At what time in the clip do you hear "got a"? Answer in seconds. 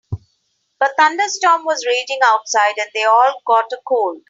3.45-3.77